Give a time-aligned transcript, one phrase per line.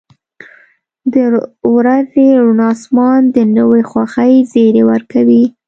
[1.13, 1.15] •د
[1.75, 5.43] ورځې روڼ آسمان د نوې خوښۍ زیری ورکوي.